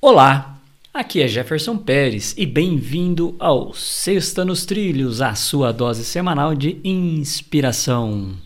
Olá, 0.00 0.60
aqui 0.94 1.20
é 1.20 1.26
Jefferson 1.26 1.76
Pérez 1.76 2.32
e 2.38 2.46
bem-vindo 2.46 3.34
ao 3.36 3.74
Sexta 3.74 4.44
nos 4.44 4.64
Trilhos, 4.64 5.20
a 5.20 5.34
sua 5.34 5.72
dose 5.72 6.04
semanal 6.04 6.54
de 6.54 6.78
inspiração. 6.84 8.36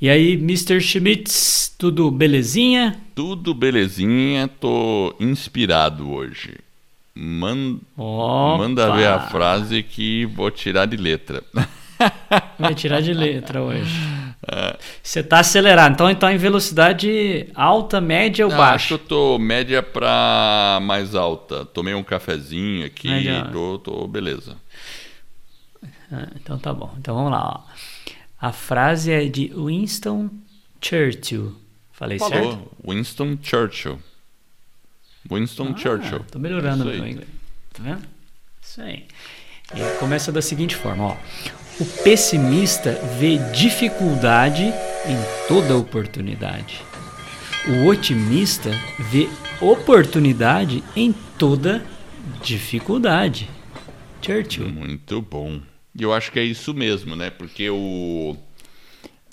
E 0.00 0.08
aí, 0.08 0.32
Mr. 0.32 0.80
Schmitz, 0.80 1.74
tudo 1.76 2.10
belezinha? 2.10 2.98
Tudo 3.14 3.52
belezinha, 3.52 4.48
tô 4.48 5.14
inspirado 5.20 6.10
hoje. 6.10 6.54
Man... 7.14 7.80
Manda 7.96 8.94
ver 8.96 9.06
a 9.06 9.20
frase 9.20 9.82
que 9.82 10.24
vou 10.26 10.50
tirar 10.50 10.86
de 10.86 10.96
letra. 10.96 11.42
Vai 12.58 12.74
tirar 12.74 13.00
de 13.00 13.12
letra 13.12 13.62
hoje. 13.62 13.94
Você 15.02 15.20
está 15.20 15.38
acelerado, 15.38 15.92
então 15.92 16.10
então 16.10 16.30
em 16.30 16.36
velocidade 16.36 17.46
alta, 17.54 18.00
média 18.00 18.44
ou 18.44 18.50
Não, 18.50 18.58
baixa? 18.58 18.74
Acho 18.74 18.88
que 18.88 18.94
eu 18.94 18.98
tô 18.98 19.38
média 19.38 19.82
para 19.82 20.80
mais 20.82 21.14
alta. 21.14 21.64
Tomei 21.64 21.94
um 21.94 22.02
cafezinho 22.02 22.84
aqui, 22.84 23.08
média. 23.08 23.48
tô, 23.52 23.78
tô 23.78 24.08
beleza. 24.08 24.56
Ah, 26.10 26.28
então 26.36 26.58
tá 26.58 26.74
bom. 26.74 26.92
Então 26.98 27.14
vamos 27.14 27.30
lá. 27.30 27.64
Ó. 27.64 27.72
A 28.40 28.50
frase 28.52 29.12
é 29.12 29.24
de 29.26 29.52
Winston 29.54 30.28
Churchill. 30.80 31.54
Falei 31.92 32.18
Falou. 32.18 32.52
certo? 32.52 32.72
Winston 32.84 33.38
Churchill. 33.40 33.98
Winston 35.30 35.72
ah, 35.74 35.78
Churchill. 35.78 36.20
Tô 36.30 36.38
melhorando 36.38 36.84
o 36.84 36.86
meu 36.86 37.06
inglês. 37.06 37.28
Tá 37.72 37.82
vendo? 37.82 38.02
Isso 38.60 38.80
aí. 38.80 39.06
Começa 39.98 40.30
da 40.30 40.42
seguinte 40.42 40.76
forma, 40.76 41.04
ó. 41.04 41.16
O 41.80 41.86
pessimista 42.02 42.92
vê 43.18 43.38
dificuldade 43.52 44.64
em 44.64 45.48
toda 45.48 45.76
oportunidade. 45.76 46.82
O 47.66 47.86
otimista 47.86 48.70
vê 48.98 49.28
oportunidade 49.60 50.82
em 50.94 51.12
toda 51.38 51.82
dificuldade. 52.42 53.48
Churchill. 54.20 54.68
Muito 54.68 55.22
bom. 55.22 55.60
E 55.98 56.02
eu 56.02 56.12
acho 56.12 56.30
que 56.32 56.38
é 56.38 56.44
isso 56.44 56.74
mesmo, 56.74 57.16
né? 57.16 57.30
Porque 57.30 57.68
o 57.70 58.36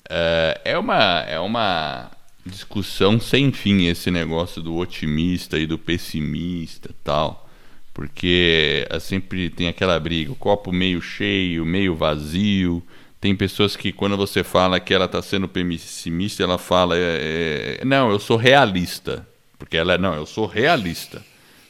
é, 0.08 0.60
é 0.64 0.78
uma 0.78 1.20
é 1.20 1.38
uma 1.38 2.10
discussão 2.44 3.20
sem 3.20 3.52
fim 3.52 3.86
esse 3.86 4.10
negócio 4.10 4.62
do 4.62 4.76
otimista 4.76 5.58
e 5.58 5.66
do 5.66 5.78
pessimista, 5.78 6.90
tal. 7.04 7.48
Porque 7.92 8.86
é, 8.88 8.98
sempre 8.98 9.50
tem 9.50 9.68
aquela 9.68 9.98
briga, 9.98 10.32
o 10.32 10.36
copo 10.36 10.72
meio 10.72 11.00
cheio, 11.02 11.66
meio 11.66 11.94
vazio. 11.94 12.82
Tem 13.20 13.36
pessoas 13.36 13.76
que 13.76 13.92
quando 13.92 14.16
você 14.16 14.42
fala 14.42 14.80
que 14.80 14.94
ela 14.94 15.04
está 15.04 15.20
sendo 15.20 15.46
pessimista, 15.46 16.42
ela 16.42 16.56
fala 16.56 16.96
é, 16.96 17.78
é, 17.80 17.84
não, 17.84 18.10
eu 18.10 18.18
sou 18.18 18.36
realista, 18.36 19.26
porque 19.58 19.76
ela 19.76 19.98
não, 19.98 20.14
eu 20.14 20.24
sou 20.24 20.46
realista. 20.46 21.22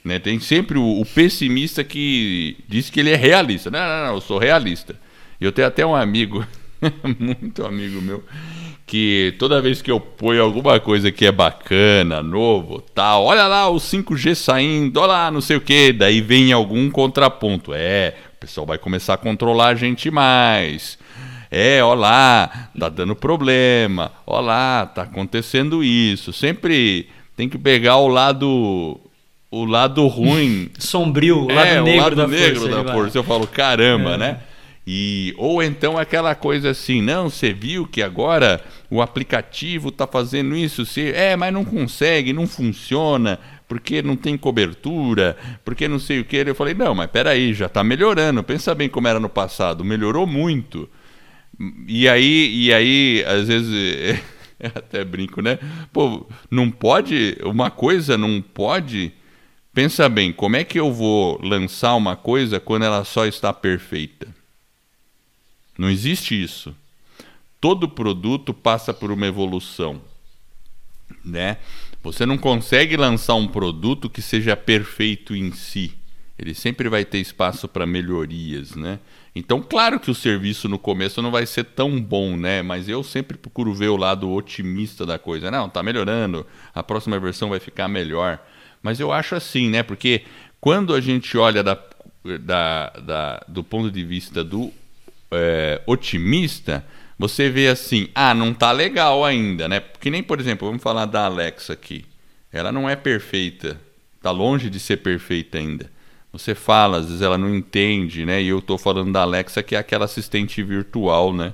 Né? 0.05 0.19
Tem 0.19 0.39
sempre 0.41 0.79
o, 0.79 1.01
o, 1.01 1.05
pessimista 1.05 1.83
que 1.85 2.57
diz 2.69 2.89
que 2.89 3.01
ele 3.01 3.11
é 3.11 3.17
realista. 3.17 3.71
Não, 3.71 3.81
não, 3.81 4.07
não, 4.07 4.15
eu 4.15 4.21
sou 4.21 4.39
realista. 4.39 4.99
Eu 5.41 5.53
tenho 5.53 5.69
até 5.69 5.85
um 5.85 5.95
amigo, 5.95 6.47
muito 7.19 7.67
amigo 7.67 8.01
meu, 8.01 8.25
que 8.91 9.37
toda 9.39 9.63
vez 9.63 9.81
que 9.81 9.89
eu 9.89 10.01
ponho 10.01 10.43
alguma 10.43 10.81
coisa 10.81 11.13
que 11.13 11.25
é 11.25 11.31
bacana, 11.31 12.25
novo, 12.25 12.81
tal, 12.93 13.23
olha 13.23 13.47
lá 13.47 13.69
o 13.69 13.77
5G 13.77 14.35
saindo, 14.35 14.99
olha 14.99 15.13
lá 15.13 15.31
não 15.31 15.41
sei 15.41 15.59
o 15.59 15.61
que, 15.61 15.93
daí 15.93 16.21
vem 16.21 16.51
algum 16.53 16.91
contraponto. 16.91 17.73
É, 17.73 18.17
o 18.35 18.41
pessoal 18.41 18.67
vai 18.67 18.79
começar 18.79 19.15
a 19.15 19.17
controlar 19.17 19.69
a 19.69 19.75
gente 19.77 20.11
mais. 20.11 20.99
É, 21.53 21.81
olha 21.85 22.01
lá, 22.01 22.71
tá 22.77 22.89
dando 22.89 23.15
problema. 23.15 24.11
Olha 24.27 24.47
lá, 24.47 24.87
tá 24.87 25.03
acontecendo 25.03 25.85
isso. 25.85 26.33
Sempre 26.33 27.09
tem 27.37 27.49
que 27.49 27.59
pegar 27.59 27.97
o 27.99 28.09
lado 28.09 29.01
o 29.53 29.65
lado 29.67 30.05
ruim. 30.09 30.69
Sombrio, 30.81 31.45
o 31.45 31.53
lado 31.53 31.69
é, 31.69 31.81
negro, 31.81 32.01
o 32.01 32.03
lado 32.03 32.17
da, 32.17 32.27
negro 32.27 32.61
força, 32.63 32.83
da 32.83 32.93
força. 32.93 33.19
Eu 33.19 33.23
falo, 33.23 33.47
caramba, 33.47 34.15
é. 34.15 34.19
né? 34.19 34.41
E, 34.93 35.35
ou 35.39 35.63
então 35.63 35.97
aquela 35.97 36.35
coisa 36.35 36.71
assim, 36.71 37.01
não, 37.01 37.31
você 37.31 37.53
viu 37.53 37.87
que 37.87 38.03
agora 38.03 38.61
o 38.91 39.01
aplicativo 39.01 39.91
está 39.91 40.07
fazendo 40.07 40.57
isso, 40.57 40.85
você, 40.85 41.13
é, 41.15 41.37
mas 41.37 41.53
não 41.53 41.65
consegue, 41.65 42.33
não 42.33 42.47
funciona, 42.47 43.39
porque 43.69 44.03
não 44.03 44.17
tem 44.17 44.37
cobertura, 44.37 45.37
porque 45.65 45.87
não 45.87 45.99
sei 45.99 46.21
o 46.21 46.25
que. 46.25 46.37
Eu 46.37 46.55
falei, 46.55 46.75
não, 46.75 46.95
mas 46.95 47.11
peraí, 47.11 47.55
já 47.55 47.67
está 47.67 47.85
melhorando, 47.85 48.43
pensa 48.43 48.75
bem 48.75 48.89
como 48.89 49.09
era 49.09 49.21
no 49.21 49.29
passado, 49.29 49.85
melhorou 49.85 50.27
muito. 50.27 50.89
E 51.87 52.09
aí, 52.09 52.67
e 52.67 52.75
aí 52.75 53.25
às 53.27 53.47
vezes, 53.47 54.21
até 54.75 55.05
brinco, 55.05 55.41
né? 55.41 55.59
Pô, 55.93 56.27
não 56.51 56.71
pode, 56.71 57.39
uma 57.45 57.71
coisa 57.71 58.19
não 58.19 58.43
pode 58.43 59.13
Pensa 59.73 60.09
bem, 60.09 60.33
como 60.33 60.57
é 60.57 60.65
que 60.65 60.81
eu 60.81 60.93
vou 60.93 61.41
lançar 61.43 61.95
uma 61.95 62.17
coisa 62.17 62.59
quando 62.59 62.85
ela 62.85 63.05
só 63.05 63.25
está 63.25 63.53
perfeita? 63.53 64.27
Não 65.79 65.89
existe 65.89 66.41
isso. 66.41 66.75
Todo 67.61 67.89
produto 67.89 68.55
passa 68.55 68.95
por 68.95 69.11
uma 69.11 69.27
evolução, 69.27 70.01
né? 71.25 71.59
Você 72.03 72.25
não 72.25 72.39
consegue 72.39 72.97
lançar 72.97 73.35
um 73.35 73.47
produto 73.47 74.09
que 74.09 74.23
seja 74.23 74.57
perfeito 74.57 75.37
em 75.37 75.53
si. 75.53 75.93
Ele 76.39 76.55
sempre 76.55 76.89
vai 76.89 77.05
ter 77.05 77.19
espaço 77.19 77.69
para 77.69 77.87
melhorias, 77.87 78.75
né? 78.75 78.99
Então, 79.37 79.61
claro 79.61 80.01
que 80.01 80.11
o 80.11 80.15
serviço 80.15 80.69
no 80.69 80.79
começo 80.79 81.21
não 81.21 81.31
vai 81.31 81.45
ser 81.45 81.65
tão 81.65 82.01
bom, 82.01 82.35
né? 82.37 82.63
Mas 82.63 82.89
eu 82.89 83.05
sempre 83.05 83.37
procuro 83.37 83.75
ver 83.75 83.89
o 83.89 83.97
lado 83.97 84.31
otimista 84.31 85.05
da 85.05 85.19
coisa. 85.19 85.51
Não, 85.51 85.69
tá 85.69 85.83
melhorando. 85.83 86.47
A 86.75 86.83
próxima 86.83 87.21
versão 87.21 87.51
vai 87.51 87.61
ficar 87.61 87.89
melhor. 87.89 88.41
Mas 88.83 88.99
eu 88.99 89.13
acho 89.13 89.35
assim, 89.35 89.69
né? 89.69 89.83
Porque 89.83 90.23
quando 90.61 90.95
a 90.95 91.01
gente 91.01 91.37
olha 91.37 91.63
da, 91.63 91.79
da, 92.41 92.91
da 92.91 93.45
do 93.47 93.63
ponto 93.63 93.91
de 93.91 94.03
vista 94.03 94.43
do 94.43 94.73
é, 95.31 95.83
otimista, 95.87 96.85
você 97.21 97.51
vê 97.51 97.69
assim, 97.69 98.09
ah, 98.15 98.33
não 98.33 98.55
tá 98.55 98.73
legal 98.73 99.23
ainda, 99.27 99.69
né? 99.69 99.83
Que 100.01 100.09
nem, 100.09 100.23
por 100.23 100.41
exemplo, 100.41 100.67
vamos 100.67 100.83
falar 100.83 101.05
da 101.05 101.27
Alexa 101.27 101.75
aqui. 101.75 102.07
Ela 102.51 102.73
não 102.73 102.89
é 102.89 102.97
perfeita, 102.97 103.79
tá 104.23 104.31
longe 104.31 104.71
de 104.71 104.81
ser 104.81 104.97
perfeita 104.97 105.59
ainda. 105.59 105.91
Você 106.33 106.55
fala, 106.55 106.97
às 106.97 107.09
vezes 107.09 107.21
ela 107.21 107.37
não 107.37 107.55
entende, 107.55 108.25
né? 108.25 108.41
E 108.41 108.49
eu 108.49 108.63
tô 108.63 108.79
falando 108.79 109.13
da 109.13 109.21
Alexa, 109.21 109.63
que 109.63 109.77
é 109.77 109.79
aquela 109.79 110.07
assistente 110.07 110.63
virtual, 110.63 111.35
né? 111.35 111.53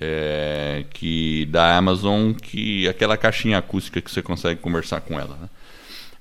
É, 0.00 0.84
que 0.90 1.44
da 1.46 1.76
Amazon, 1.76 2.32
que 2.32 2.86
aquela 2.86 3.16
caixinha 3.16 3.58
acústica 3.58 4.00
que 4.00 4.12
você 4.12 4.22
consegue 4.22 4.60
conversar 4.60 5.00
com 5.00 5.18
ela, 5.18 5.36
né? 5.40 5.48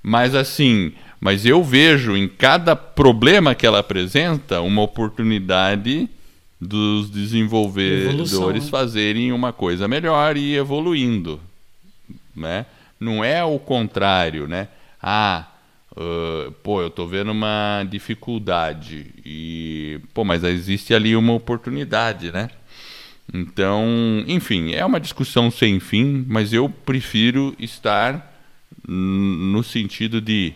Mas 0.01 0.33
assim, 0.33 0.93
mas 1.19 1.45
eu 1.45 1.63
vejo 1.63 2.17
em 2.17 2.27
cada 2.27 2.75
problema 2.75 3.53
que 3.53 3.67
ela 3.67 3.79
apresenta 3.79 4.61
uma 4.61 4.81
oportunidade 4.81 6.09
dos 6.59 7.09
desenvolvedores 7.09 8.33
Evolução, 8.33 8.51
né? 8.51 8.61
fazerem 8.61 9.31
uma 9.31 9.53
coisa 9.53 9.87
melhor 9.87 10.35
e 10.35 10.55
evoluindo, 10.55 11.39
né? 12.35 12.65
Não 12.99 13.23
é 13.23 13.43
o 13.43 13.57
contrário, 13.57 14.47
né? 14.47 14.67
Ah, 15.01 15.47
uh, 15.91 16.51
pô, 16.63 16.81
eu 16.81 16.89
tô 16.89 17.07
vendo 17.07 17.31
uma 17.31 17.85
dificuldade 17.89 19.07
e 19.25 20.01
pô, 20.13 20.25
mas 20.25 20.43
existe 20.43 20.93
ali 20.93 21.15
uma 21.15 21.33
oportunidade, 21.33 22.31
né? 22.31 22.49
Então, 23.33 23.85
enfim, 24.27 24.73
é 24.73 24.83
uma 24.83 24.99
discussão 24.99 25.51
sem 25.51 25.79
fim, 25.79 26.25
mas 26.27 26.51
eu 26.51 26.67
prefiro 26.67 27.55
estar 27.59 28.29
no 28.87 29.63
sentido 29.63 30.19
de 30.19 30.53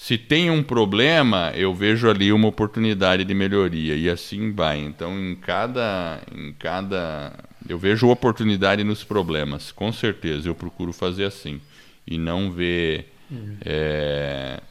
se 0.00 0.16
tem 0.16 0.50
um 0.50 0.62
problema, 0.62 1.52
eu 1.54 1.74
vejo 1.74 2.08
ali 2.08 2.32
uma 2.32 2.48
oportunidade 2.48 3.22
de 3.22 3.34
melhoria 3.34 3.94
e 3.94 4.08
assim 4.08 4.50
vai. 4.50 4.78
Então, 4.78 5.12
em 5.20 5.34
cada, 5.36 6.22
em 6.34 6.54
cada, 6.54 7.34
eu 7.68 7.78
vejo 7.78 8.08
oportunidade 8.08 8.82
nos 8.82 9.04
problemas, 9.04 9.70
com 9.70 9.92
certeza. 9.92 10.48
Eu 10.48 10.54
procuro 10.54 10.90
fazer 10.90 11.26
assim 11.26 11.60
e 12.06 12.16
não 12.16 12.50
ver 12.50 13.12
uhum. 13.30 13.58
é, 13.62 14.62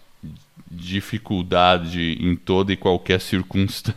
dificuldade 0.70 2.18
em 2.20 2.36
toda 2.36 2.74
e 2.74 2.75
qualquer 2.75 3.22
circunstância. 3.22 3.96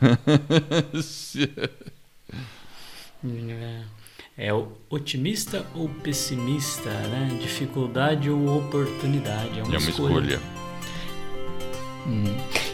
É. 3.25 3.83
É 4.37 4.51
otimista 4.91 5.65
ou 5.75 5.89
pessimista, 5.89 6.91
né? 6.91 7.39
Dificuldade 7.41 8.29
ou 8.29 8.59
oportunidade. 8.59 9.61
É 9.61 9.63
uma, 9.63 9.75
é 9.75 9.79
uma 9.79 9.91
escolha. 9.91 10.35
escolha. 10.35 10.62
Hum. 12.07 12.25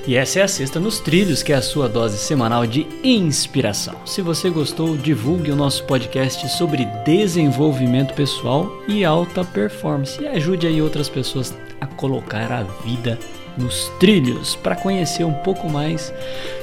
E 0.07 0.17
essa 0.17 0.41
é 0.41 0.43
a 0.43 0.49
Sexta 0.49 0.81
nos 0.81 1.01
Trilhos, 1.01 1.43
que 1.43 1.53
é 1.53 1.57
a 1.57 1.63
sua 1.63 1.89
dose 1.89 2.17
semanal 2.17 2.67
de 2.67 2.87
inspiração. 3.05 3.95
Se 4.07 4.23
você 4.23 4.49
gostou, 4.49 4.97
divulgue 4.97 5.51
o 5.51 5.57
nosso 5.57 5.85
podcast 5.85 6.49
sobre 6.49 6.87
desenvolvimento 7.05 8.15
pessoal 8.15 8.73
e 8.89 9.05
alta 9.05 9.45
performance. 9.45 10.23
E 10.23 10.27
ajude 10.27 10.67
aí 10.67 10.81
outras 10.81 11.11
pessoas 11.11 11.55
a 11.81 11.87
colocar 11.87 12.51
a 12.51 12.63
vida 12.63 13.19
nos 13.59 13.93
Trilhos. 14.01 14.57
Para 14.57 14.77
conhecer 14.77 15.25
um 15.25 15.35
pouco 15.35 15.69
mais 15.69 16.13